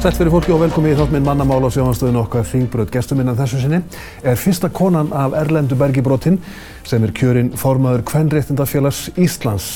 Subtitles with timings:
[0.00, 2.86] Sætt fyrir fólki og velkomi í þátt minn mannamál á sjónastöðinu okkar Hringbröð.
[2.94, 3.82] Gestur minna þessu sinni
[4.24, 6.38] er fyrsta konan af Erlendu Bergibrótin
[6.88, 9.66] sem er kjörinn formaður Kvenréttindafélags Íslands.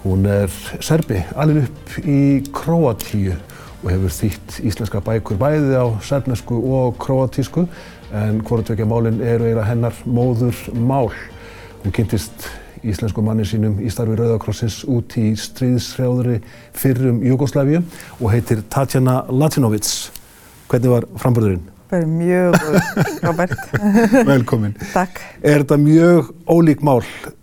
[0.00, 0.48] Hún er
[0.80, 2.22] serbi, alveg upp í
[2.56, 3.36] Kroatíu
[3.82, 7.66] og hefur þýtt íslenska bækur bæði á serbnesku og kroatísku
[8.16, 11.12] en hvortvekja málinn eru eiginlega hennar móður mál.
[11.84, 12.48] Hún kynntist
[12.86, 16.38] íslensku manni sínum í starfi Rauðakrossins út í stríðshrjáðri
[16.76, 17.82] fyrrum Jugosláfíu
[18.20, 20.10] og heitir Tatjana Latinovits.
[20.70, 21.66] Hvernig var framburðurinn?
[21.90, 22.54] Bara mjög,
[23.26, 23.56] Robert.
[24.26, 24.76] Velkomin.
[24.92, 25.18] Takk.
[25.42, 27.00] Er þetta mjög ólík mál,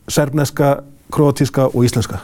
[0.08, 0.78] serbneska,
[1.12, 2.22] kroatíska og íslenska?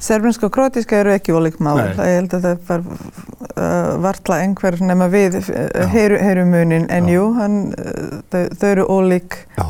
[0.00, 1.76] Serbneska og kroatíska eru ekki ólík mál.
[1.84, 7.10] Ég held að það var uh, vartla einhver nema við uh, heyru, heyru munin en
[7.10, 7.12] Já.
[7.18, 9.66] jú, hann, uh, þau, þau eru ólík Já.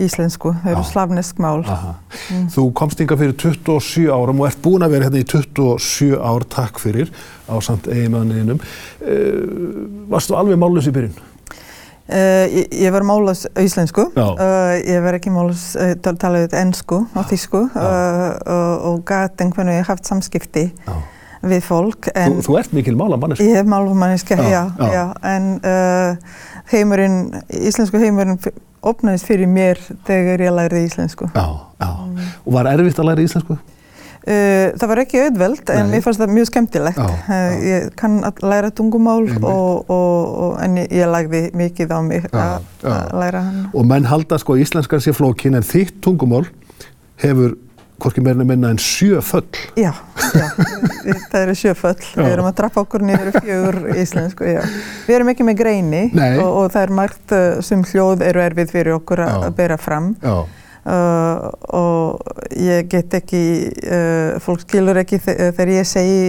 [0.00, 0.88] Íslensku, þau eru Já.
[0.90, 1.60] slavnesk mál.
[1.70, 1.92] Aha.
[2.54, 6.46] Þú komst inga fyrir 27 árum og ert búin að vera hérna í 27 ár,
[6.50, 7.12] takk fyrir,
[7.46, 8.58] á samt eiginmanniðinum.
[9.04, 11.14] Uh, varstu alveg mállös í byrjun?
[12.04, 16.98] Uh, ég, ég var málas á íslensku, uh, ég var ekki uh, tal, talaði ennsku
[17.06, 20.98] og þýsku uh, og, og gat einhvern veginn haft samskipti Já.
[21.40, 22.10] við fólk.
[22.12, 23.40] En, Þú, þú ert mikil málamannisk.
[23.40, 25.04] Ég hef málfumanniska, Já, já, já.
[25.32, 25.48] en
[26.74, 27.18] heimurinn,
[27.62, 28.36] íslensku heimurinn
[28.90, 31.30] opnaðist fyrir mér þegar ég lærði íslensku.
[31.34, 31.46] Já,
[31.80, 31.88] já.
[32.44, 33.56] Og var erfitt að læra íslensku?
[34.24, 35.90] Uh, það var ekki auðveld, en Nei.
[35.92, 36.96] mér fannst það mjög skemmtilegt.
[36.96, 37.58] Já, Uh, já.
[37.68, 42.24] ég kann að læra tungumál og, og, og, en ég, ég lagði mikið á mig
[42.32, 42.64] að
[43.20, 43.58] læra hann.
[43.76, 46.46] Og menn halda sko að íslenskan sé flókin en þitt tungumál
[47.20, 47.52] hefur
[48.04, 49.46] hvorki meirinu minna en sjö föll.
[49.80, 49.90] Já,
[50.34, 50.48] já,
[51.32, 54.60] það eru sjöföll, við erum að trappa okkur niður fjögur íslensku, já.
[55.08, 56.02] Við erum ekki með greini
[56.42, 60.12] og, og það er margt uh, sem hljóð eru erfið fyrir okkur að bera fram.
[60.22, 60.36] Já.
[60.84, 63.42] Uh, og ég get ekki,
[63.88, 66.24] uh, fólk skilur ekki þe- þegar ég segi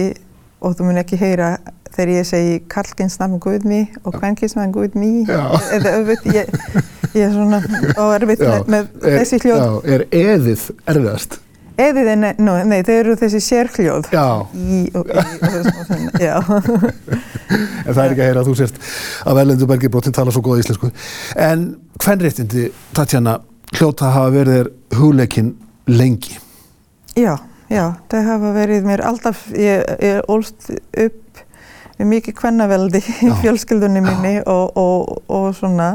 [0.64, 1.50] og þú mun ekki heyra
[1.92, 6.48] þegar ég segi Karlkins nafn Guðmi og Kvenkins nafn Guðmi eða öfut, ég,
[7.12, 7.60] ég er svona
[8.16, 8.54] erfitt Já.
[8.64, 9.60] með, með þessi hljóð.
[9.60, 11.38] Já, er eðið erfiðast?
[11.76, 14.06] Eðið er, ne, no, nei, þeir eru þessi sérhljóð.
[14.14, 14.28] Já.
[14.56, 16.36] Í og í og svona, já.
[17.86, 18.78] En það er ekki að heyra að þú sért
[19.28, 20.88] að Erlendu Bergibrótin tala svo góða íslensku.
[21.38, 21.66] En
[22.02, 23.36] hvernréttindi, Tatjana,
[23.76, 25.52] hljóta hafa verið þér hugleikin
[25.92, 26.40] lengi.
[27.14, 27.36] Já,
[27.70, 31.44] já, það hafa verið mér alltaf, ég, ég ólst upp
[31.96, 35.94] með mikið kvennaveldi í fjölskyldunni minni og, og, og svona,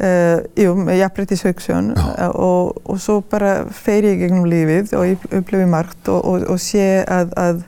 [0.00, 2.28] uh, jú, með jafnbreytishauksjón Já.
[2.32, 6.60] og, og svo bara fer ég gegnum lífið og ég upplifi margt og, og, og
[6.62, 7.64] sé að, að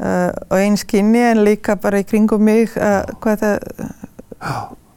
[0.00, 3.70] uh, á eins kynni en líka bara í kringum mig uh, hvað það,
[4.40, 4.56] Já.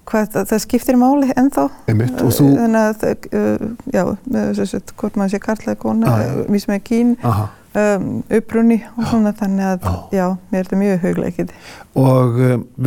[0.10, 1.70] hvað það, það skiptir máli ennþá.
[1.92, 2.18] Einmitt.
[2.26, 4.04] Og þú, Þannig að, uh, já,
[4.42, 6.68] að hvort maður sé karlæg kona, Já, já.
[6.74, 8.08] með kín, um,
[8.40, 9.98] upprunni og svona þannig að Já.
[10.18, 11.58] já, mér er þetta mjög hugleikið.
[12.00, 12.40] Og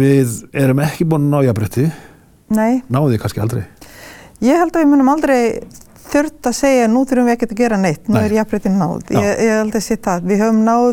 [0.03, 1.87] við erum ekki búin að ná jafnrétti,
[2.57, 3.65] Nei, náðu því kannski aldrei.
[4.43, 5.41] ég held að við munum aldrei
[6.13, 8.25] þurft að segja nú þurfum við ekkert að gera neitt, nú Nei.
[8.27, 8.99] er jafnréttin náð.
[9.17, 10.27] Ég, ég held að sé það.
[10.29, 10.91] Við höfum náð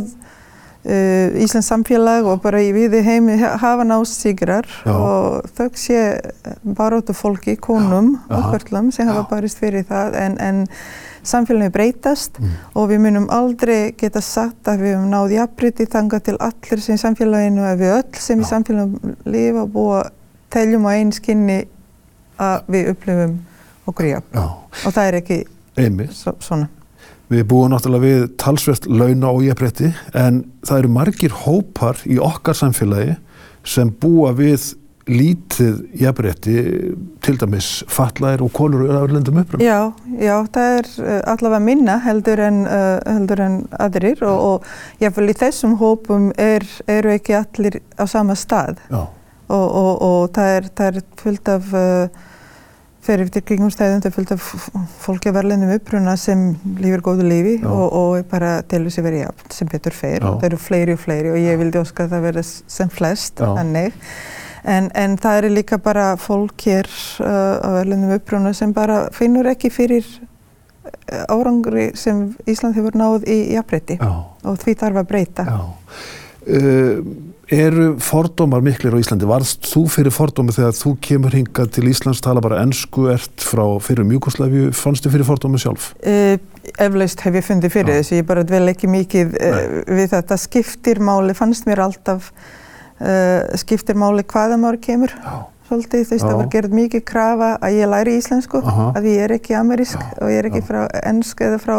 [0.86, 4.94] uh, Íslands samfélag og bara í viði heimi ha- hafa náðst sigrar Já.
[4.96, 6.00] og þau sé
[6.64, 8.38] baróttu fólki, konum Já.
[8.38, 9.30] og körlum sem hafa Já.
[9.34, 10.62] barist fyrir það en, en
[11.24, 12.54] samfélagi breytast Mm.
[12.80, 16.96] og við munum aldrei geta sagt að við höfum náð jafnrétti þangað til allir sem
[16.96, 20.00] í samfélaginu að við öll sem í samfélaginu lifa og búa
[20.54, 21.62] teljum á einn skinni
[22.40, 23.38] að við upplifum
[23.90, 24.36] okkur jafn.
[24.36, 24.46] Já,
[24.86, 25.40] og það er ekki
[26.16, 26.70] svo, svona.
[27.30, 32.58] Við búum náttúrulega við talsvert launa og jafnrétti en það eru margir hópar í okkar
[32.58, 33.20] samfélagi
[33.68, 34.72] sem búa við
[35.10, 36.56] lítið jafnrétti,
[37.26, 39.64] til dæmis fatlaðir og konur úr öðrlendum upprömm.
[39.64, 39.90] Já,
[40.22, 45.34] já, það er uh, allavega minna heldur en, uh, heldur en aðrir og, og jáfnvel
[45.34, 48.78] í þessum hópum er, eru ekki allir á sama stað.
[48.92, 49.02] Já,
[49.50, 52.28] og, og, og það, er, það er fullt af uh,
[53.10, 54.48] fyrir eftir kringumstæðum, það er fullt af
[55.02, 56.50] fólki af verðlendum uppruna sem
[56.82, 57.70] lífur góðu lífi Já.
[57.72, 61.02] og, og bara telur sér verið jafn sem betur fer og það eru fleiri og
[61.02, 63.96] fleiri og ég vildi óska að það verði sem flest þannig
[64.68, 66.90] en, en það eru líka bara fólk hér
[67.24, 67.30] uh,
[67.64, 73.40] af verðlendum uppruna sem bara finnur ekki fyrir uh, árangri sem Ísland hefur náð í
[73.56, 74.12] jafnrétti já,
[74.44, 75.48] og því þarf að breyta.
[75.48, 75.60] já.
[76.50, 79.28] Uh, eru fordómar miklir á Íslandi?
[79.30, 83.64] Varst þú fyrir fordómi þegar þú kemur hingað til Íslands, tala bara ennsku, ert frá
[83.84, 85.92] fyrir Júkoslæfju, fannstu fyrir fordómi sjálf?
[86.04, 86.38] Uh,
[86.78, 88.00] eflaust hef ég fundið fyrir Já.
[88.02, 92.32] þessu, ég bara dvel ekki mikið uh, við þetta skiptir máli, fannst mér alltaf
[93.02, 95.40] uh, skiptir máli hvaða maður kemur, Já.
[95.70, 98.88] Svolítið, þú veist, það var gerð mikið krafa að ég læri íslensku, Aha.
[98.98, 100.66] að ég er ekki amerísk Já, og ég er ekki já.
[100.70, 100.80] frá
[101.12, 101.76] ennsk eða frá.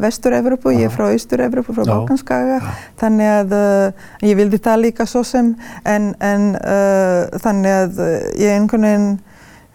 [0.00, 1.84] Vestur-Evropu, ég er frá Austur-Evropu, frá.
[1.90, 2.58] Balkanskaga,
[3.00, 5.52] þannig að uh, ég vildi það líka svo sem,
[5.84, 9.12] en, en uh, þannig að uh, ég einhvern veginn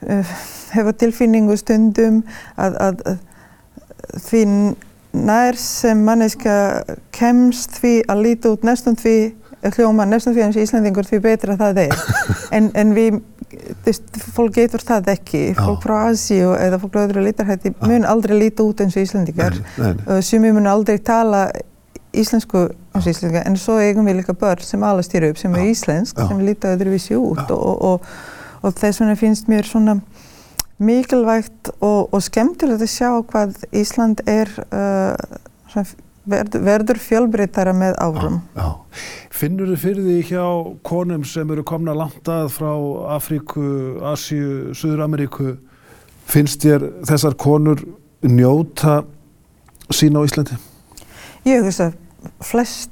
[0.10, 0.36] uh,
[0.76, 2.24] hefa tilfinningu stundum
[2.58, 4.44] að, að, að því
[5.16, 6.84] nær sem manneska
[7.16, 9.18] kemst því að líta út næstum því
[9.74, 12.04] hljóma næstum því eins og Íslandingur því betra það er.
[12.56, 13.18] En, en við
[13.56, 15.44] þú veist, fólk getur það ekki.
[15.58, 19.58] Fólk frá Asíu eða fólk frá öðru litarhætti mun aldrei líta út eins og Íslandingar
[20.26, 21.48] sumi mun aldrei tala
[22.16, 25.56] íslensku eins og Íslandingar en svo eigum við líka börn sem alast hér upp sem
[25.56, 27.46] er íslensk sem líta öðruvísi út.
[27.52, 28.16] Og, og,
[28.62, 30.00] og þess vegna finnst mér svona
[30.78, 35.40] mikilvægt og, og skemmtilegt að sjá hvað Ísland er uh,
[35.72, 35.88] svona
[36.30, 38.40] verð, verður fjölbreytara með árum.
[38.56, 38.68] Já.
[39.36, 40.46] Finnur þið fyrir því hjá
[40.88, 42.72] konum sem eru komna langt að frá
[43.18, 43.66] Afríku,
[44.14, 45.58] Asíu, Suður-Ameríku,
[46.30, 47.84] finnst þér þessar konur
[48.26, 49.04] njóta
[49.94, 50.58] sín á Íslandi?
[51.46, 51.92] Ég hugsa
[52.42, 52.90] flest,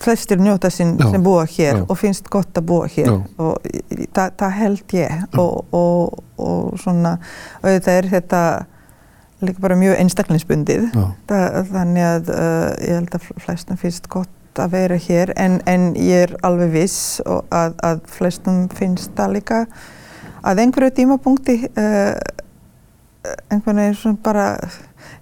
[0.00, 1.10] flestir njóta sín Já.
[1.10, 1.84] sem búa hér Já.
[1.88, 3.20] og finnst gott að búa hér Já.
[3.38, 3.62] og
[4.14, 7.16] það, það held ég og, og, og svona
[7.62, 8.42] auðvitað er þetta
[9.44, 10.88] líka bara mjög einstaklingsbundið.
[11.30, 15.60] Það, þannig að uh, ég held að fl- flestum finnst gott að vera hér en,
[15.70, 19.60] en ég er alveg viss að, að flestum finnst það líka
[20.42, 22.16] að einhverju tímapunkti uh,
[23.52, 24.46] einhvern veginn svona bara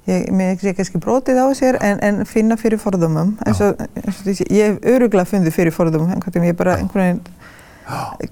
[0.06, 0.28] ég,
[0.62, 4.48] sé kannski brotið á sér en, en finna fyrir forðumum eins og, eins og þessi-
[4.54, 7.22] ég hef öruglega fundið fyrir forðumum einhvern veginn ég bara einhvern veginn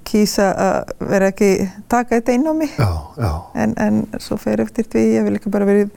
[0.07, 1.49] kýsa að vera ekki
[1.91, 2.89] taka þetta inn á mig Já,
[3.21, 3.31] já,
[3.63, 5.93] en, en svo fer eftir því ég vil ekki bara verið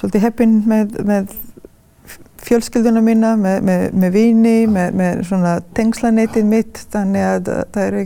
[0.00, 1.34] svolítið heppinn með, með
[2.40, 8.04] fjölskylduna mína, með, með, með vini, með, með svona tengslanetið mitt þannig að það eru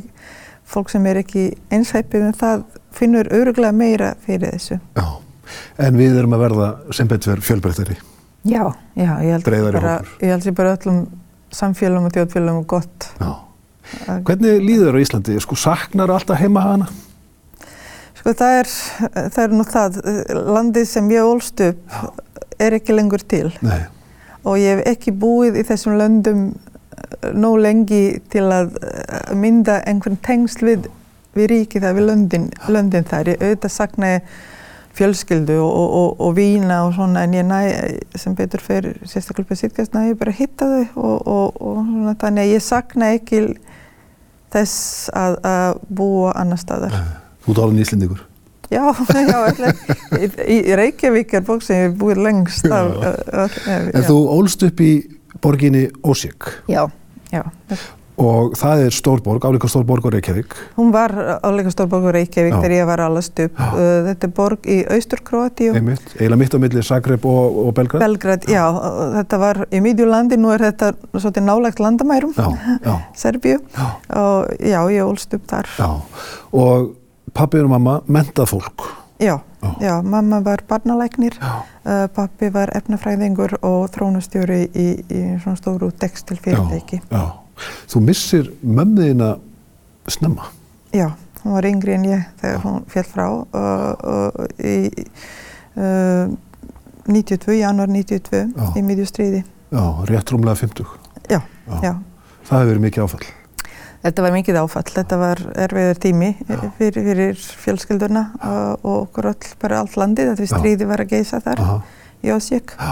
[0.75, 2.65] fólk sem er ekki einsheppið en það
[2.95, 4.81] finnur öruglega meira fyrir þessu.
[4.99, 5.07] já.
[5.79, 7.97] En við erum að verða sem betur fjölbreyttari.
[8.49, 8.63] Já,
[8.97, 9.99] já, ég held Breiðari bara,
[10.57, 11.03] bara öllum
[11.55, 13.09] samfélagum og þjóðfélagum gott.
[13.21, 13.31] Já.
[14.25, 15.39] Hvernig líður á Íslandi?
[15.43, 16.91] Sko, saknar alltaf heima hana?
[18.19, 18.71] Sko það er,
[19.35, 19.99] það er nú það,
[20.57, 21.99] landið sem ég ólst upp
[22.63, 23.51] er ekki lengur til.
[23.65, 23.85] Nei.
[24.45, 28.03] og ég hef ekki búið í þessum löndum uh, nóg lengi
[28.33, 30.89] til að uh, mynda einhvern tengsl við,
[31.37, 33.33] við ríki það, við löndin, löndin þar.
[33.33, 34.35] Ég auðvitað sakna ég
[34.95, 37.61] fjölskyldu og, og, og, og vína og svona en ég næ
[38.19, 41.81] sem betur fyrir sérstaklega upp að sýtkast næ ég bara hitta þau og, og, og
[41.89, 43.43] svona þannig að ég sakna ekki
[44.55, 46.95] þess að, að búa annar staðar.
[47.45, 48.23] Þú ert orðin íslendingur.
[48.73, 48.85] Já,
[49.31, 49.75] já, allir.
[50.15, 52.95] Í, í Reykjavík er bók sem ég búið lengst af.
[53.67, 54.95] En þú ólst upp í
[55.43, 56.87] borginni Ósík Já,
[57.33, 57.43] já.
[58.21, 60.55] Og það er stór borg, álíka stór borg á Reykjavík.
[60.77, 61.11] Hún var
[61.43, 62.61] áleika stórborgur Reykjavík Já.
[62.63, 63.59] þegar ég var alast upp.
[63.59, 63.79] Uh,
[64.09, 68.05] þetta er borg í Austur-Kroatíu, Einmitt, eiginlega mitt á milli Zagreb og, og Belgrad.
[68.05, 72.49] Belgrad, já, uh, þetta var í miðjulandi, nú er þetta svolítið nálægt landamærum, Já,
[72.87, 72.95] já,
[73.25, 75.71] Serbíu já, og já, ég ólst upp þar.
[75.79, 75.91] já.
[76.55, 76.93] Og
[77.35, 78.87] pabbi og mamma mentað fólk.
[79.19, 79.71] Já, Já.
[79.81, 85.91] já, mamma var barnalæknir, Já, uh, pappi var efnafræðingur og þrónustjóri í, í svona stóru
[85.99, 87.01] textilfyrirtæki.
[87.11, 87.25] já.
[87.91, 89.35] Þú missir mömmuðina
[90.11, 90.49] snemma.
[90.95, 91.09] Já,
[91.43, 94.77] hún var yngri en ég þegar hún fjall frá og, og í
[95.77, 96.35] uh,
[97.07, 98.67] 92, januar 92 Já.
[98.79, 99.45] í miðjustríði.
[99.75, 100.93] Já, rétt rúmlega 50.
[101.29, 101.79] Já, Já.
[101.83, 101.95] já.
[102.45, 103.27] Það hefur verið mikið áfall.
[104.05, 106.27] Þetta var mikið áfall, þetta var erfiður tími
[106.77, 110.51] fyrir, fyrir fjölskylduna og, og okkur öll, bara allt landið, þetta Já.
[110.59, 111.63] stríði var að geisa þar
[112.21, 112.91] í Osijek já,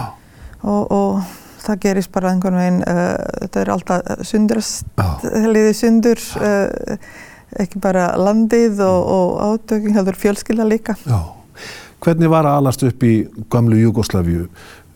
[0.65, 5.09] og, og það gerist bara einhvern veginn, uh, þetta er alltaf sundrast, já,
[5.53, 6.97] liðið sundur, uh,
[7.63, 10.97] ekki bara landið og, og átöking, heldur fjölskylda líka.
[11.07, 11.21] já.
[12.03, 13.13] Hvernig var að alast upp í
[13.53, 14.49] gamlu Júgoslavíu?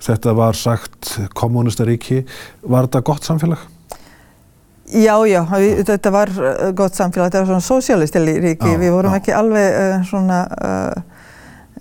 [0.03, 2.25] Þetta var sagt kommunistaríki.
[2.67, 3.61] Var þetta gott samfélag?
[4.91, 8.93] Já, já, við, þetta var uh, gott samfélag, þetta var svona sósjálisti ríki, Já, við
[8.95, 9.21] vorum já.
[9.21, 10.41] ekki alveg uh, svona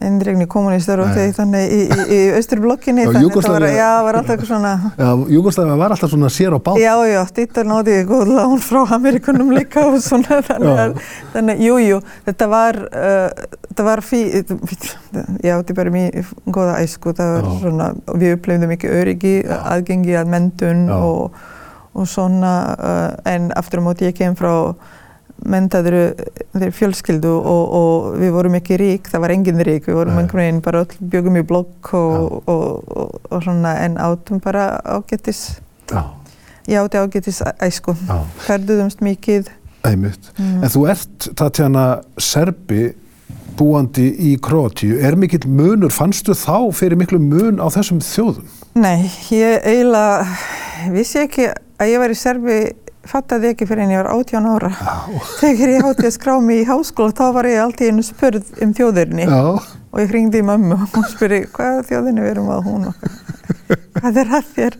[0.03, 4.17] eindregni kommunistar og þeir þannig í, í, í austurblokkinni, Já, þannig þetta var, já, var
[4.19, 6.79] alltaf eitthvað svona, Já, Júgoslavia var alltaf svona sér á bát.
[6.81, 10.97] já, já, þetta náði góð lán frá Amerikunum líka og svona, þannig að,
[11.35, 14.21] þannig, jú, jú, þetta var, uh, þetta var fí,
[15.45, 17.55] já, þetta bara mjög góða æsku, það var Já.
[17.63, 20.97] svona, við upplifðum ekki öryggi, aðgengi að mentun Já.
[20.99, 21.39] og,
[21.95, 24.51] og svona, uh, en aftur á móti ég kem frá
[25.49, 25.97] mentaður
[26.55, 30.43] þeir fjölskyldu og, og við vorum ekki rík, það var engin rík, við vorum einhvern
[30.43, 32.91] veginn bara öll bjögum í blokk og, og,
[33.29, 35.59] og, svona en átum bara ágættis,
[36.67, 39.53] ég átti ágættis æsku, já, ferduðumst mikið.
[39.85, 40.31] Einmitt.
[40.41, 41.87] En þú ert, Tatjana,
[42.17, 42.95] serbi
[43.55, 44.97] búandi í Kroatíu.
[44.99, 48.47] Er mikill munur, fannstu þá fyrir miklu mun á þessum þjóðum?
[48.75, 51.47] Nei, ég eiginlega vissi ekki
[51.79, 52.57] að ég var í Serbi,
[53.09, 54.71] fattaði ekki fyrir en ég var 18 ára.
[55.41, 58.73] Þegar ég hátti að skrá mig í háskóla þá var ég alltaf einu spurð um
[58.77, 59.41] þjóðirni Já.
[59.55, 63.15] og ég hringdi í mömmu og hún spurði hvað þjóðinni verum að hún okkar.
[63.99, 64.79] hvað er að þér?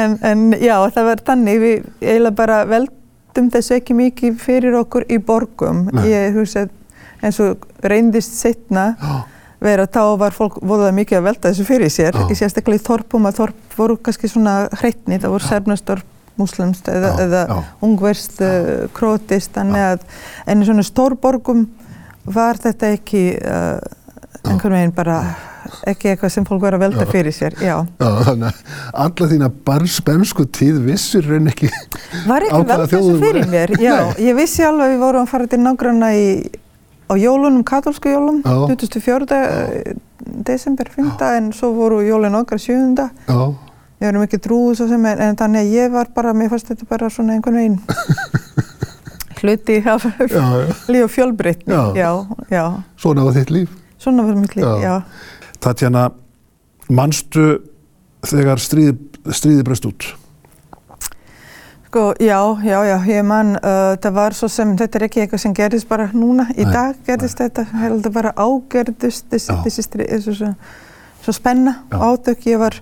[0.00, 5.06] En, en já, það var þannig, við eiginlega bara veldum þessu ekki mikið fyrir okkur
[5.12, 5.86] í borgum.
[5.92, 6.04] Nei.
[6.10, 6.66] Ég hugsa
[7.24, 9.14] eins og reyndist setna Já.
[9.62, 12.26] vera þá var fólk voruð mikið að velta þessu fyrir sér Já.
[12.28, 17.12] í sérstaklega í þorpum að þorp voru kannski svona hreitni, það voru sernastorp muslimst eða,
[17.14, 17.58] Já, eða já.
[17.86, 20.06] ungverst, uh, krótist þannig að
[20.46, 21.66] en í svona stórborgum
[22.26, 23.78] var þetta ekki uh,
[24.46, 25.20] einhvern veginn bara
[25.86, 27.10] ekki eitthvað sem fólk var að velta Já.
[27.10, 27.80] fyrir sér já.
[27.98, 28.52] Já,
[29.06, 31.70] alla þína barnspensku tíð vissur raun ekki
[32.28, 35.50] var ekki velta þessu fyrir mér já, ég vissi alveg að við vorum að fara
[35.50, 36.28] til nágranna í
[37.06, 38.66] á jólunum, katólsku jólum Já.
[38.66, 39.94] 24.
[40.46, 41.12] desember 5.
[41.38, 42.94] en svo voru jólun okkar 7.
[43.96, 46.68] Við erum ekki trúið svo sem en, en þannig að ég var bara, mér fannst
[46.68, 47.78] þetta bara svona einhvern veginn
[49.40, 50.74] hluti af já, já.
[50.88, 51.72] líf og fjölbreytni.
[51.72, 51.82] Já.
[51.96, 52.10] já,
[52.50, 52.64] já.
[53.00, 53.72] Svona var þitt líf.
[53.98, 54.76] Svona var mitt líf, Já.
[54.82, 55.02] já.
[55.60, 56.10] Tatjana,
[56.92, 57.46] manstu
[58.26, 58.96] þegar stríði,
[59.32, 60.08] stríði breyst út?
[61.86, 65.40] Sko, já, já, já, ég man, uh, það var svo sem, þetta er ekki eitthvað
[65.46, 70.10] sem gerðist bara núna, í Nei, dag gerðist þetta, heldur bara ágerðust þessi, þessi stríð,
[70.12, 70.50] þessi svo,
[71.24, 72.76] svo spenna, átök, ég var,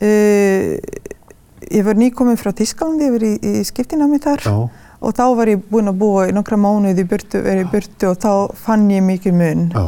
[0.00, 4.44] ég var nýkominn frá Tísklandi, ég var í, í skiptinámi þar.
[4.46, 4.58] Já,
[4.98, 8.32] Og þá var ég búinn að búa í nokkra mánuði burtu, verið burtu og þá
[8.58, 9.60] fann ég mikið mun.
[9.70, 9.84] já,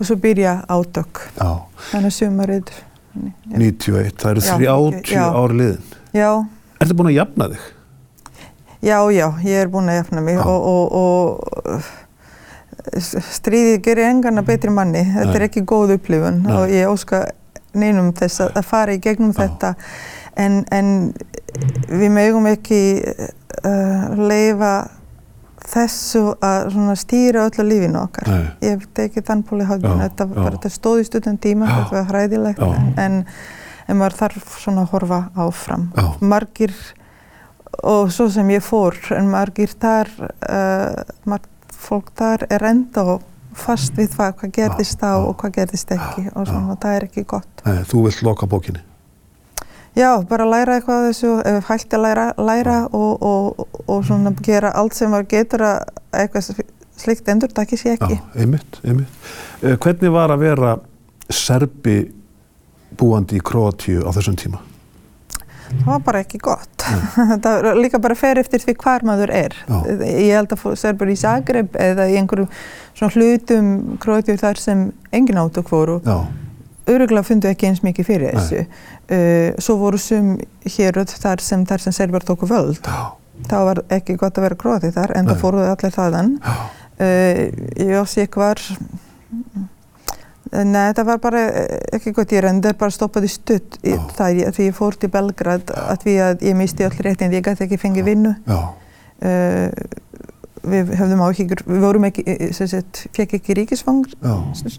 [0.00, 1.48] Og svo byrja átök, já.
[1.90, 2.68] þannig sumarið.
[2.70, 3.56] Já.
[3.56, 5.24] 91, það eru Já, 30 já.
[5.32, 5.82] ár liðin.
[6.12, 6.30] Já,
[6.80, 7.64] Ertu búin að jafna þig?
[8.82, 11.82] já, já, ég er búinn að jafna mig og, og, og
[13.00, 15.02] stríðið gerir engana betri manni.
[15.04, 15.36] Þetta Nei.
[15.40, 16.52] er ekki góð upplifun Nei.
[16.56, 17.24] og ég óska
[17.76, 19.74] neinum þess að, að fara í gegnum þetta.
[20.40, 21.12] En, en
[21.90, 24.74] við megum ekki uh, leifa
[25.70, 28.30] þessu að stýra öllu lífinu okkar.
[28.30, 28.46] Nei.
[28.64, 31.74] Ég hef tekið þann pól í höfðun, Já, þetta, þetta stóð í stundum tíma, Já.
[31.74, 32.86] þetta var hræðilegt, Já.
[33.04, 33.18] en,
[33.86, 35.86] en, maður þarf svona að horfa áfram.
[35.94, 36.06] Já.
[36.32, 36.74] Margir,
[37.84, 40.10] og svo sem ég fór, en margir þar,
[40.48, 43.04] uh, margt fólk þar er enda
[43.56, 47.24] fast við það hvað gerðist þá og hvað gerðist ekki og svona, það er ekki
[47.32, 47.64] gott.
[47.66, 48.82] Nei, þú vilt loka bókinni.
[49.98, 54.30] Já, bara læra eitthvað af þessu, ef hægt að læra, læra og, og, og svona
[54.46, 55.80] gera allt sem maður getur að
[56.14, 56.62] eitthvað
[57.00, 58.20] slikt endur takki sér ekki.
[58.20, 59.28] Já, einmitt, einmitt.
[59.64, 60.76] Eh, Hvernig var að vera
[61.30, 61.98] serbi
[63.00, 64.62] búandi í Kroatíu á þessum tíma?
[65.70, 66.84] Það var bara ekki gott.
[67.44, 69.56] það líka bara fer eftir því hvar maður er.
[69.68, 69.78] Já.
[70.08, 72.50] Ég held að Serbur í Zagreb eða í einhverjum
[72.98, 73.70] svona hlutum
[74.02, 74.84] Kroatíu þar sem
[75.16, 76.00] engin átök voru,
[76.90, 78.64] öruglega fundu ekki eins mikið fyrir þessu.
[79.10, 80.34] Uh, svo voru sum
[80.66, 82.82] hér þar sem, sem Serbar tóku völd.
[82.84, 83.10] já,
[83.50, 85.32] Það var ekki gott að vera Kroati þar, en Nei.
[85.32, 86.32] það fóruðu allir þaðan.
[87.00, 87.44] Uh,
[87.80, 88.60] Jósík var,
[90.50, 91.44] nei það var bara
[91.94, 94.02] ekki gott, ég reyndar bara stoppaði stutt í Já.
[94.18, 97.66] það því ég fór til Belgrad að því að ég misti öll réttin, ég gæti
[97.68, 98.36] ekki fengið vinnu.
[98.46, 98.60] já,
[99.20, 99.68] Uh,
[100.64, 102.22] við höfðum áhyggjur, við vorum ekki,
[102.56, 104.06] sagt, fekk ekki ríkisfang,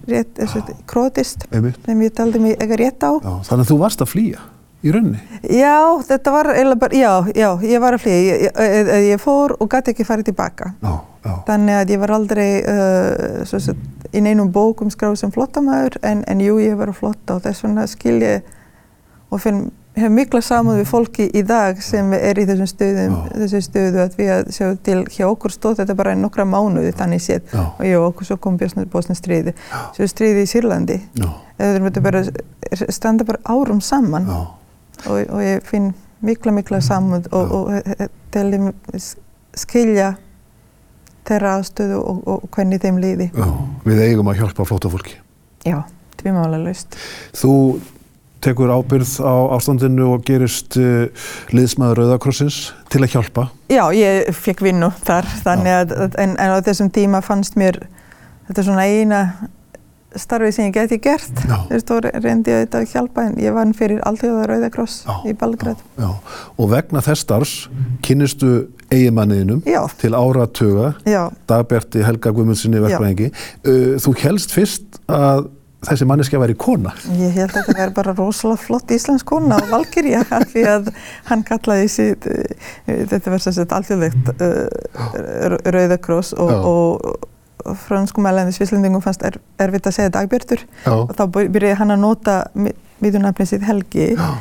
[0.10, 0.42] rétt,
[0.90, 3.12] krótist, sem ég taldi mig ekki rétt á.
[3.18, 4.44] Já, þannig að þú varst að flýja
[4.82, 5.22] í rauninni.
[5.46, 5.78] Já,
[6.10, 6.52] þetta var
[6.82, 10.32] bara, já, já, ég var að flýja, ég, ég, ég fór og gæti ekki farið
[10.32, 10.74] tilbaka.
[10.82, 10.94] Já,
[11.26, 16.26] já, Þannig að ég var aldrei uh, sagt, í neinum bókum skráð sem flottamæður en,
[16.28, 18.50] en jú, ég var að flotta og þess vegna skil ég
[19.32, 19.62] og finn,
[19.96, 24.18] hef mikla samúð við fólki í dag sem er í þessum stöðum, þessu stöðu að
[24.20, 27.46] við að sjá til hjá okkur stóð þetta bara í nokkra mánuði þannig séð.
[27.52, 28.60] Já, og jú, okkur svo kom
[28.92, 29.56] bósna stríði,
[29.96, 31.00] svo stríði í Sýrlandi.
[31.88, 32.24] þetta bara
[32.92, 34.28] standa bara árum saman.
[35.08, 38.60] Og, og ég finn mikla, mikla samúð og, og, og telli
[39.58, 40.14] skilja
[41.28, 43.32] þeirra aðstöðu og, og hvernig þeim líði.
[43.36, 43.48] já.
[43.86, 45.18] Við eigum að hjálpa flótafólki.
[45.68, 45.80] Já,
[46.22, 46.98] tvimála laust.
[47.38, 47.54] Þú
[48.42, 51.08] tekur ábyrð á ástandinu og gerist uh,
[51.54, 53.48] liðsmaður Rauðakrossins til að hjálpa.
[53.70, 57.84] Já, ég fekk vinnu þar, þannig að, en, en á þessum tíma fannst mér
[58.50, 59.22] þetta svona eina
[60.18, 61.32] starfið sem ég geti gert.
[61.46, 64.98] Þú veist, og reyndi ég þetta að hjálpa, en ég vann fyrir Alþjóða Rauðakross
[65.30, 65.80] í Belgrad.
[65.96, 66.10] Já, já.
[66.58, 67.54] Og vegna þess starfs
[68.04, 68.52] kynnistu
[68.92, 69.64] eigimanniðinum
[70.02, 70.92] til áratuga,
[71.50, 73.32] Dagberti Helga Guðmundssoni verkvæðingi.
[73.66, 75.50] Uh, þú helst fyrst að
[75.88, 76.94] þessi manneski að vera í kona?
[77.18, 80.22] Ég held að þetta verði bara rosalega flott íslensk kona og valkyrja
[80.52, 80.92] því að
[81.32, 82.30] hann kallaði sitt,
[82.86, 87.28] þetta verður sem sagt alþjóðlegt uh, Rauðakross og, og,
[87.66, 92.04] og franskum meðlega svislendingum fannst er, erfitt að segja dagbjörtur og þá byrjaði hann að
[92.06, 92.40] nota
[93.02, 94.12] miðunafni sitt Helgi.
[94.14, 94.32] Já.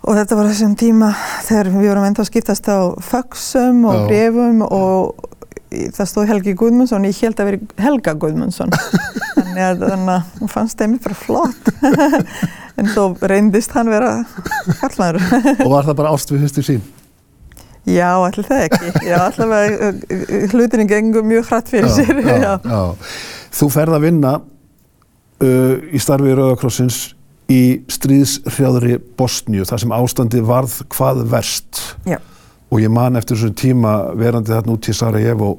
[0.00, 1.10] Og þetta var þessum tíma
[1.46, 5.26] þegar við vorum enda að skiptast á faxum og brefum og
[5.70, 8.72] það stóð Helgi Guðmundsson, ég held að veri Helga Guðmundsson.
[9.36, 9.84] Þannig að
[10.40, 11.70] hún fannst það mér bara flott.
[12.80, 14.22] En þó reyndist hann vera
[14.80, 15.18] kallmæður
[15.60, 16.84] Og var það bara ást við fyrstu sín?
[17.84, 18.92] Já, allir það ekki.
[19.04, 19.90] Já, allavega
[20.54, 22.22] hlutinni gengur mjög hratt fyrir já, sér.
[22.24, 22.80] já, já.
[23.58, 27.02] Þú ferð að vinna uh, í starfi Rauðakrossins
[27.50, 32.20] í stríðshrjáðri Bosníu þar sem ástandi varð hvað verst Já
[32.70, 35.50] og ég man eftir þessum tíma verandi þarna út í Sarajevo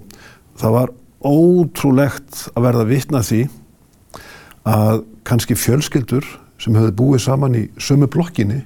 [0.59, 3.41] það var ótrúlegt að verða vittna því
[4.67, 6.25] að kannski fjölskyldur
[6.61, 8.61] sem höfðu búið saman í sömu blokkinni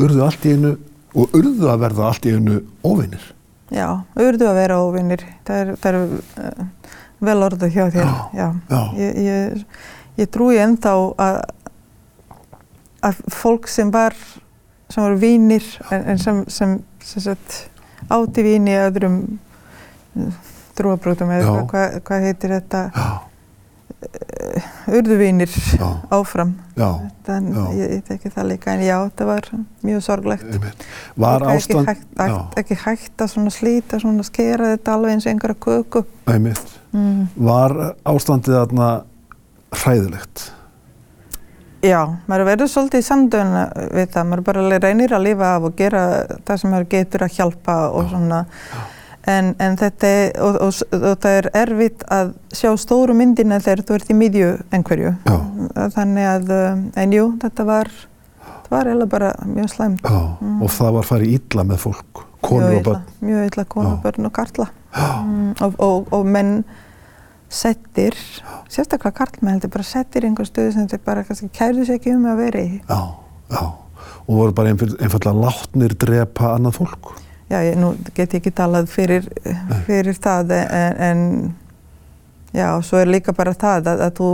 [0.00, 0.74] urðu allt í einu
[1.14, 3.22] og urðu að verða allt í einu óvinnir.
[3.70, 3.86] Já,
[4.18, 5.22] urðu að vera óvinnir.
[5.46, 6.88] Það er, það er uh,
[7.28, 8.08] vel orðið hjá þér.
[8.08, 8.48] Já, já.
[8.72, 8.80] já.
[8.98, 9.84] Ég, ég,
[10.18, 11.38] ég trúi ennþá að,
[13.04, 14.16] að fólk sem var,
[14.92, 16.78] sem var vinnir en, en sem, sem
[18.12, 19.20] áti vín í öðrum
[20.78, 22.82] trúabrótum eða hvað hva heitir þetta?
[22.94, 23.22] Uh,
[24.92, 25.52] urðuvínir
[26.12, 26.52] áfram.
[27.24, 29.48] Þannig að ég veit ekki það líka en já, það var
[29.86, 30.66] mjög sorglegt.
[31.24, 35.32] Var ástand ekki hægt, hægt, ekki hægt að slíta svona skera þetta alveg eins og
[35.32, 36.04] einhverja köku.
[36.94, 37.24] Mm.
[37.48, 37.72] var
[38.06, 38.90] ástandið þarna
[39.74, 40.44] hræðilegt
[41.84, 42.00] Já,
[42.30, 43.62] maður verður svolítið í samdöðuna
[43.92, 46.02] við það, maður bara reynir að lifa af og gera
[46.46, 48.40] það sem maður getur að hjálpa og svona.
[49.34, 53.84] en, en þetta er, og, og, og það er erfitt að sjá stóru myndina þegar
[53.84, 55.14] þú ert í miðju einhverju.
[55.28, 55.38] Já.
[55.96, 56.52] þannig að,
[57.04, 57.92] en jú, þetta var
[58.64, 60.08] það var eiginlega bara mjög slæmt.
[60.08, 60.62] Mm.
[60.64, 63.04] og það var farið ítla með fólk konur og börn.
[63.24, 64.68] Mjög ítla, konur, börn og karla.
[64.94, 66.56] Mm, og, og menn
[67.54, 68.16] settir,
[68.72, 72.40] sérstaklega karlmenn heldur bara settir einhver stöðu sem þeir bara kærðu sér ekki um að
[72.42, 72.80] vera í.
[72.88, 73.00] Já,
[73.54, 73.62] já,
[74.24, 77.12] og voru bara einfallega látnir drepa annað fólk.
[77.52, 79.28] Já, ég, nú get ég ekki talað fyrir,
[79.86, 81.24] fyrir það en, en
[82.56, 84.32] já, svo er líka bara það að, að þú,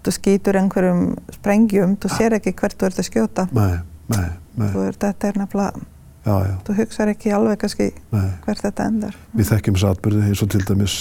[0.00, 3.46] þú skýtur einhverjum sprengjum, þú sér ekki hvert þú ert að skjóta.
[3.54, 3.72] Nei,
[4.10, 4.68] nei, nei.
[4.72, 5.89] Þú er, þetta er nefnilega
[6.20, 6.54] Já, já.
[6.66, 8.26] Þú hugsaður ekki alveg kannski Nei.
[8.44, 9.14] hvert þetta endar.
[9.32, 10.96] Við þekkjum þess aðbyrði eins og til dæmis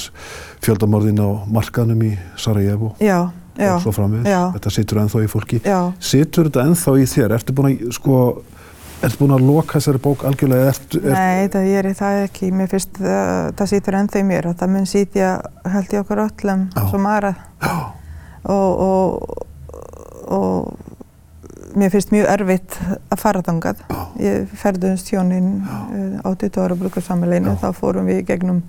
[0.64, 4.30] fjöldamorðin á markanum í Sarajevo já, og svo framvið.
[4.56, 5.60] Þetta situr ennþá í fólki.
[6.00, 7.36] Situr þetta ennþá í þér?
[7.36, 8.22] Ertu búin að, sko,
[9.04, 10.72] ertu búin að loka þessari bók algjörlega?
[10.72, 11.12] Ertu, ertu...
[11.12, 12.52] Nei, það er það ekki.
[12.56, 14.52] Mér finnst það, það situr ennþá í mér.
[14.64, 15.34] Það mun sitja
[15.76, 17.44] held í okkur öllum sem aðrað.
[18.50, 19.44] Og, og,
[20.32, 20.89] og
[21.76, 22.78] mér finnst mjög erfitt
[23.10, 23.84] að fara þangað.
[24.22, 28.64] Ég ferðumst hjónin uh, á 20 ára brukarsammeleginu, þá fórum við gegnum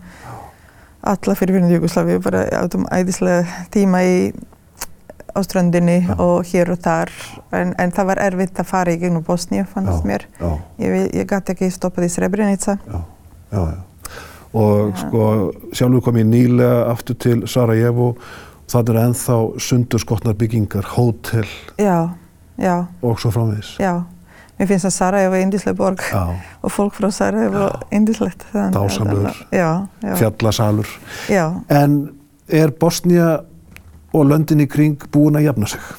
[1.01, 4.17] alla fyrirfyrnum Jugosláfi, bara átum æðislega tíma í
[5.35, 6.15] áströndinni já.
[6.19, 7.13] og hér og þar,
[7.55, 10.27] en, en það var erfitt að fara í gegnum Bosníu, fannst já, mér.
[10.41, 10.51] Já.
[10.83, 12.77] Ég, ég gæti ekki stoppað í Srebrenica.
[12.85, 13.01] Já,
[13.55, 13.79] já, já.
[14.51, 15.27] Og sko,
[15.71, 18.17] sjálfur kom ég nýlega aftur til Sarajevo,
[18.71, 21.47] það er ennþá sundurskotnar byggingar, hótel.
[22.61, 23.75] Já og svo framvegis.
[23.81, 24.03] Já,
[24.59, 26.25] mér finnst að Sarajevo er indísleg borg já.
[26.65, 28.47] og fólk frá Sarajevo er indíslegt.
[28.53, 29.31] Dásamur,
[30.05, 30.99] fjallasalur.
[31.71, 32.01] En
[32.49, 33.39] er Bosnia
[34.13, 35.91] og löndin í kring búin að jafna sig?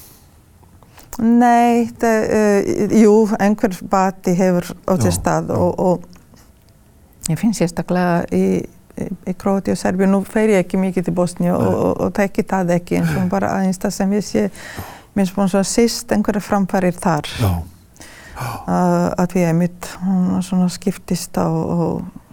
[1.21, 8.23] Nei, það, uh, jú, einhver bati hefur á þessu stað og, og ég finn sérstaklega
[8.33, 8.45] í,
[9.03, 12.45] í, Króti og Serbíu, nú fer ég ekki mikið til Bosníu og, og, og tekki
[12.47, 14.57] það ekki eins og bara aðeins það sem við séum
[15.21, 19.89] mér finnst búin svo að sýst einhverja framfærir þar uh, að við einmitt
[20.45, 21.45] svona skiptist á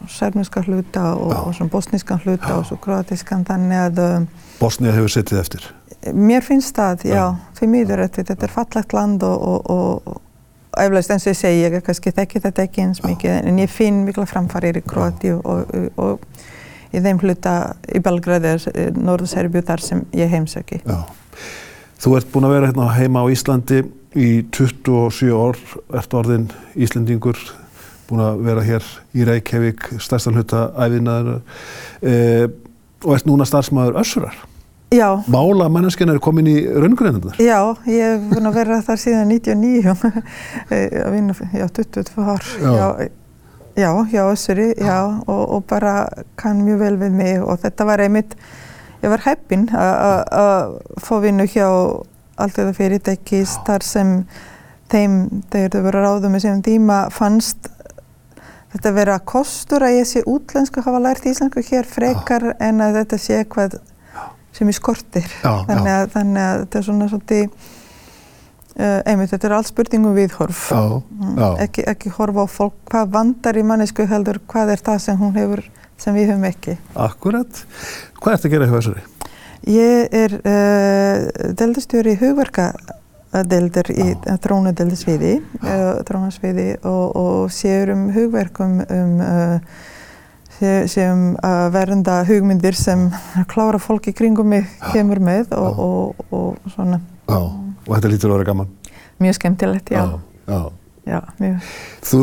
[0.08, 2.54] sérmjöska hluta og, og svona bosnískan hluta já.
[2.56, 4.28] og svo kroatískan þannig að um,
[4.60, 5.68] Bosnia hefur settið eftir?
[6.14, 11.12] Mér finnst það, já, já því mýður þetta er fallegt land og, og, og eflaust
[11.12, 14.24] eins og ég segi, ég kannski þekki þetta ekki eins mikið en ég finn mikla
[14.30, 16.28] framfærir í Kroati og
[16.88, 17.54] í þeim hluta
[17.92, 18.54] í Belgradi,
[18.96, 20.80] Norður-Serbju þar sem ég heimsöki.
[20.86, 21.02] Já.
[21.98, 23.80] Þú ert búin að vera hérna heima á Íslandi
[24.18, 25.58] í 27 ár,
[25.98, 26.46] ert orðin
[26.78, 27.38] Íslandingur,
[28.08, 28.86] búin að vera hér
[29.18, 31.40] í Reykjavík, stærstan hluta æfinaður
[32.00, 32.14] e,
[33.02, 34.38] og ert núna starfsmæður Össurar.
[34.94, 35.08] Já.
[35.28, 37.36] Mála manneskinn er komin í raungreinandar.
[37.42, 37.58] Já,
[37.90, 39.96] ég hef búin að vera þar síðan 99,
[41.02, 42.52] að vinna, já, 22 ár.
[42.62, 43.10] Já.
[43.78, 46.08] Já, já, Össuri, já, og, og bara
[46.38, 48.32] kann mjög vel við mig og þetta var einmitt
[49.02, 51.68] ég var heppin að fá vinnu hjá
[52.38, 54.12] allt þetta fyrirtækis þar sem
[54.92, 55.16] þeim,
[55.52, 57.70] þegar þau voru ráðum með sem tíma, fannst
[58.72, 62.54] þetta vera kostur að ég sé útlensku hafa lært íslensku hér frekar Já.
[62.68, 63.80] en að þetta sé eitthvað
[64.54, 65.26] sem ég skortir.
[65.42, 67.74] Já, þannig, að, þannig að þetta er svona svolítið
[68.78, 70.68] Uh, einmitt, þetta er allt spurningum viðhorf.
[70.70, 75.16] Mm, ekki, ekki horfa á fólk hvað vandar í mannesku heldur hvað er það sem
[75.18, 75.64] hún hefur
[76.00, 77.64] sem við höfum ekki Akkurat,
[78.20, 79.04] hvað ert að gera í Hvaðsari?
[79.68, 84.08] Ég er uh, deildastjóri í hugverkadeildir í
[84.46, 89.22] trónadeildisviði uh, trónasviði og, og séur um hugverkum um
[90.58, 93.04] sem að vernda hugmyndir sem
[93.52, 98.32] klára fólk í kringum mig kemur með og, og, og svona Já Og þetta lítur
[98.32, 98.72] að vera gaman?
[99.18, 100.02] Mjög skemmtilegt, já.
[100.04, 100.18] Já,
[100.52, 100.58] já.
[101.08, 101.68] já mjög.
[102.04, 102.18] Þú,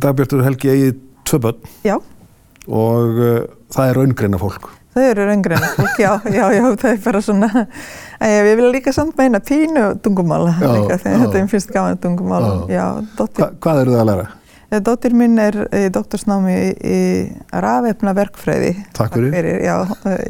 [0.00, 0.94] Dagbjörtur Helgi, eigið
[1.28, 1.66] tvö börn.
[1.84, 1.96] Já.
[2.66, 3.38] Og uh,
[3.74, 4.70] það er raungreina fólk.
[4.96, 7.66] Það eru raungreina fólk, já, já, já, það er bara svona,
[8.32, 12.86] ég vil líka samt meina pínu tungumála líka, þegar þetta er fyrst gaman tungumála, já.
[13.18, 14.26] Hva, hvað eru það að læra?
[14.82, 16.96] Dóttir minn er í doktorsnámi í,
[17.54, 18.72] rafefna verkfræði.
[18.96, 19.30] Takk fyrir.
[19.36, 19.60] fyrir.
[19.62, 19.76] Já,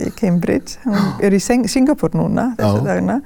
[0.02, 0.76] í Cambridge.
[0.84, 3.16] Hún er í Singapur núna þessu dagina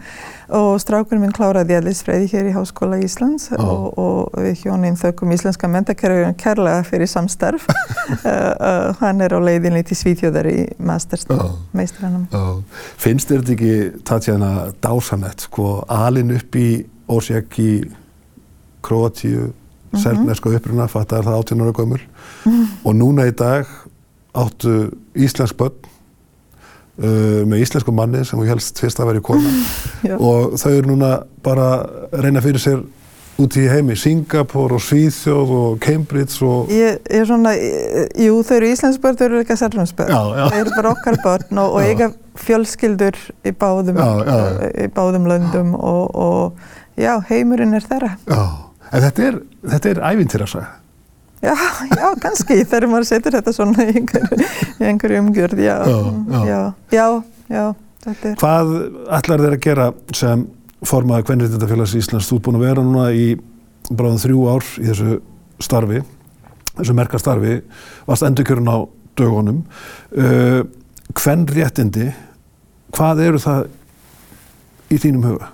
[0.56, 5.70] og strákurinn minn kláraði eðlisfræði hér í Háskóla Íslands og, og við hjónin þaukum íslenska
[5.70, 7.68] mentakerfið kærlega fyrir samstarf.
[7.68, 12.26] uh, uh, hann er á leiðinni til Svíþjóðar í mastermeistranum.
[13.00, 16.68] Finnst þér þetta ekki, Tatjana, dásanett, sko, alin upp í
[17.10, 17.72] Ósjæk í
[18.86, 19.50] Kroatíu,
[19.90, 20.02] -hmm.
[20.02, 22.66] Selmesku uppruna, fattar það 18 ára gömul mm -hmm.
[22.84, 23.66] og núna í dag
[24.34, 25.74] áttu íslensk börn
[27.00, 29.52] uh, með íslensku manni sem hún helst fyrst að vera í kona
[30.30, 31.12] og þau eru núna
[31.44, 32.82] bara að reyna fyrir sér
[33.40, 36.72] út í heimi, Singapur og Svíþjóð og Cambridge og...
[36.74, 37.54] Ég er svona,
[38.20, 41.78] jú þau eru íslensk börn, þau eru líka særlumsbörn, þau eru bara okkar börn og,
[41.78, 42.10] og eiga
[42.40, 43.16] fjölskyldur
[43.48, 44.68] í báðum, já, já.
[44.84, 48.12] Í báðum löndum og, og já, heimurinn er þeirra.
[48.28, 48.42] Já.
[48.90, 49.40] En þetta er,
[49.76, 50.66] þetta er ævintýrasa.
[51.40, 51.54] Já,
[51.88, 54.48] já, kannski þegar maður setur þetta svona í einhverju
[54.90, 55.76] einhver umgjörð, já,
[56.44, 56.58] já,
[56.92, 57.04] já,
[57.48, 57.62] já,
[58.04, 58.34] þetta er.
[58.42, 58.72] Hvað
[59.18, 60.42] ætlar þeir að gera sem
[60.84, 62.28] formaði Kvenriðtindafélags Íslands?
[62.28, 63.24] Þú er búin að vera núna í
[63.88, 65.16] bráðan þrjú ár í þessu
[65.64, 66.02] starfi,
[66.74, 67.56] þessu merka starfi,
[68.08, 68.78] varst endurkjörun á
[69.20, 69.62] dögunum.
[70.12, 70.60] Uh,
[71.16, 72.10] Kvenriðtindi,
[72.92, 73.64] hvað eru það
[74.92, 75.50] í þínum huga?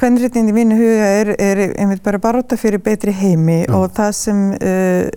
[0.00, 3.74] Kvennréttindi í mínu huga er, er einmitt bara baróta fyrir betri heimi Já.
[3.76, 5.10] og það sem uh,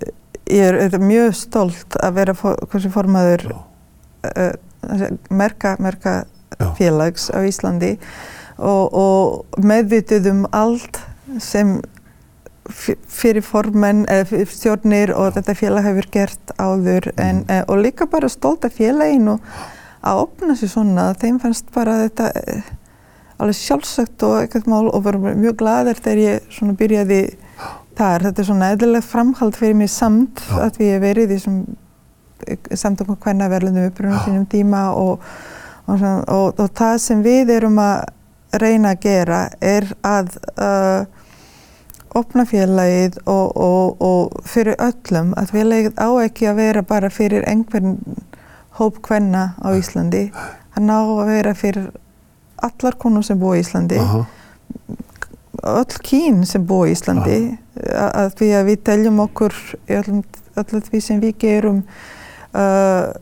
[0.52, 4.52] ég er, er mjög stolt að vera hversu formaður uh,
[5.32, 6.24] merka, merka
[6.78, 7.96] félags á Íslandi
[8.60, 11.00] og, og meðvitið um allt
[11.42, 11.78] sem
[12.72, 17.66] fyrir formenn, eða stjórnir og þetta félag hefur gert áður en, mm.
[17.68, 19.44] og líka bara stolt af félagin og
[20.04, 22.32] að opna sér svona, þeim fannst bara þetta
[23.44, 27.22] alveg sjálfsagt og ekkert mál og var mjög gladur þegar ég svona byrjaði
[27.98, 28.28] þar.
[28.28, 30.60] Þetta er svona eðlilegt framhald fyrir mig samt Já.
[30.66, 31.80] að við hefum verið í svona
[32.76, 35.24] samtökum hvernig verðlunum uppröðum sínum tíma og,
[35.88, 41.06] og, svona, og, og það sem við erum að reyna að gera er að uh,
[42.14, 47.96] opna félagið og fyrir öllum að félagið á ekki að vera bara fyrir einhvern
[48.78, 50.28] hóp hvenna á Íslandi.
[50.74, 51.90] Það ná að vera fyrir
[52.64, 54.26] allar konur sem búa í Íslandi -huh.
[55.64, 57.58] öll kín sem búa í Íslandi
[57.94, 59.54] að því að við teljum okkur
[59.90, 61.84] öllum því sem við gerum
[62.54, 63.14] uh,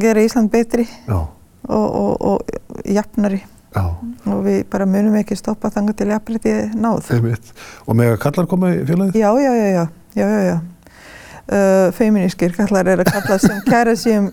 [0.00, 1.28] gera Ísland betri og,
[1.68, 3.84] og, og jafnari Já.
[4.26, 7.52] og við bara munum ekki stoppa þangar til jafnrétti náð Einmitt.
[7.86, 9.20] Og með að kallar koma í félagið?
[9.20, 9.84] Já, já, já, já,
[10.18, 10.58] já, já, já.
[11.50, 14.28] Uh, feminískir kallar er að kalla sem kæra sér um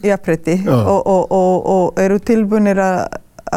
[0.68, 3.00] og, og, og eru tilbúinir að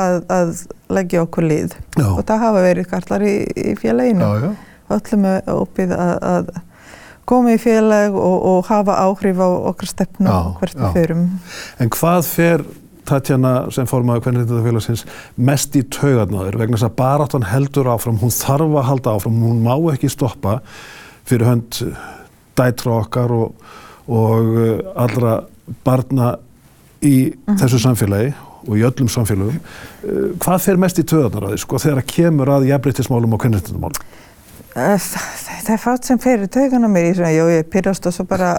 [0.00, 0.50] að, að
[0.96, 2.08] leggja okkur já.
[2.08, 4.26] og það hafa verið karlar í, í félaginu.
[4.26, 4.50] Já,
[4.96, 6.52] öllum er opið að, að
[7.30, 11.26] koma í félag og, og hafa áhrif á okkar stefnu hvert við förum.
[11.78, 12.64] En hvað fer
[13.10, 15.02] Tatjana sem formaði Kvenriðindafélagsins
[15.40, 19.62] mest í taugarnáður vegna þess að baráttan heldur áfram, hún þarf að halda áfram, hún
[19.64, 20.60] má ekki stoppa
[21.26, 21.80] fyrir hönd
[22.58, 23.72] dætra okkar og,
[24.10, 25.40] og uh, allra
[25.86, 26.36] barna
[27.00, 27.58] í mm -hmm.
[27.62, 28.34] þessu samfélagi
[28.66, 29.60] og í öllum samfélögum.
[30.04, 33.44] Eh, hvað fer mest í töðanar að því sko þegar það kemur að jafnbreytismálum og
[33.44, 34.10] kynntundumálum?
[34.78, 35.06] Eh,
[35.64, 38.26] það er fátt sem fer í töðana mér í svona, já ég pyrrast og svo
[38.30, 38.52] bara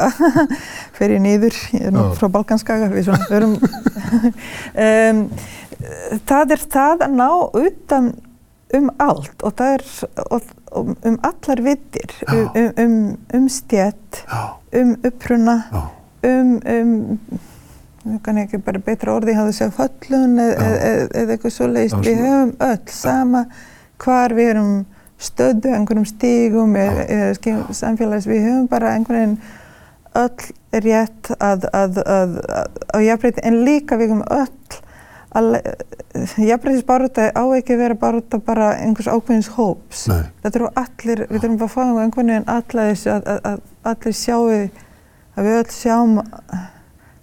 [0.98, 3.54] fer ég nýður, ég er nú frá Balkanskaga, við svona förum.
[4.88, 5.22] um,
[6.28, 7.30] það er það að ná
[7.62, 8.12] utan
[8.76, 9.86] um allt og það er
[10.32, 10.52] og,
[11.08, 13.00] um allar vittir, um, um,
[13.36, 14.22] um stjætt,
[14.82, 15.58] um uppruna,
[16.28, 16.52] um
[18.26, 20.70] kann ekki bara betra orði hafa þess að föllun eð, Já.
[20.90, 22.00] eð, eða eitthvað svo leiðist.
[22.08, 23.44] Við höfum öll sama
[24.02, 24.72] hvar við erum
[25.22, 28.26] stöðu, einhverjum stígum eða eða skil- samfélags.
[28.30, 29.38] Við höfum bara einhvern veginn
[30.18, 34.82] öll rétt að, að, að, að, að jafnbreyta en líka við höfum öll
[35.32, 35.54] að
[36.44, 40.08] jafnbreytisbaróta á ekki að vera baróta bara einhvers ákveðins hóps.
[40.12, 40.26] Nei.
[40.44, 42.76] Þetta eru allir, við þurfum bara að fá einhvern veginn að,
[43.22, 43.62] að, að
[43.94, 44.44] allir sjáu,
[45.38, 46.18] að við öll sjáum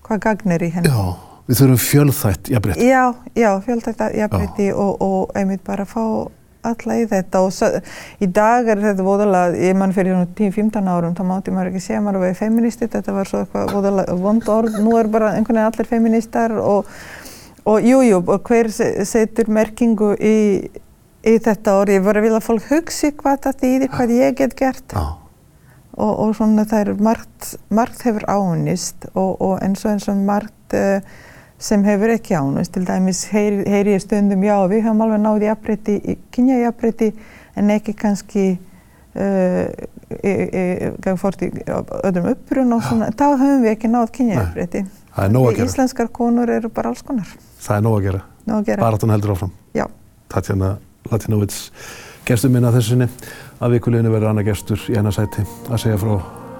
[0.08, 0.88] hvað gagnir í henni.
[0.90, 1.14] Já,
[1.48, 2.82] við þurfum fjölþætt jafnrétt.
[2.88, 3.04] Já,
[3.38, 6.02] já, fjöldætta jafnrétti og, og einmitt bara fá
[6.68, 7.40] alla í þetta.
[7.46, 7.68] Og svo,
[8.20, 12.00] í dag er þetta voðalega, ég mann fyrir 10-15 árum, þá mátti maður ekki segja
[12.00, 15.60] að maður verið feministi, þetta var svo eitthvað voðalega vond orð, nú er bara einhvern
[15.60, 16.90] veginn allir feministar og,
[17.64, 20.34] og jú, jú, og hver se- setur merkingu í,
[21.24, 24.36] í þetta orð, ég var að vilja að fólk hugsi hvað þetta þýðir, hvað ég
[24.42, 24.98] get gert.
[24.98, 25.06] Já,
[25.98, 30.22] og, og svona það er margt, margt hefur ánist og, og eins og eins og
[30.28, 31.02] margt uh,
[31.58, 32.72] sem hefur ekki ánist.
[32.76, 37.12] Til dæmis heyri, heyri ég stundum já við höfum alveg náð jafnbreytti, kynjajafnbreytti
[37.58, 39.64] en ekki kannski uh,
[40.22, 44.84] e, e, e, fórt í öðrum upprun og svona, þá höfum við ekki náð kynjajafnbreytti.
[45.16, 45.70] það er nóg að gera.
[45.72, 47.38] Íslenskar konur eru bara alls konar.
[47.58, 48.26] Það er nóg að gera.
[48.46, 48.84] Nóg að gera.
[48.86, 49.56] Baráttan heldur áfram.
[49.74, 49.88] Já.
[50.30, 50.76] Tatjana
[51.08, 51.70] Latinovits,
[52.28, 53.08] gestur minna þessu sinni.
[53.58, 56.12] Að vikuleginu verður annar gestur í hennar sæti að segja frá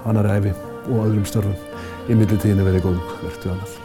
[0.09, 0.55] annari æfi
[0.89, 1.55] og öðrum störfum.
[2.09, 3.78] Í millitíðinu verið góðum, verður annað.